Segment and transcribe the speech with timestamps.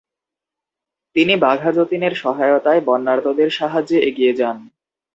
[1.15, 4.57] তিনি বাঘা যতীনের সহায়তায় বন্যার্তদের সাহায্যে এগিয়ে যান।